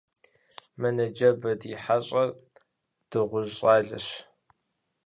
[0.79, 2.29] Мы ныжэбэ ди хьэщӀахэр
[3.09, 4.07] дыгъужь щӀалэщ.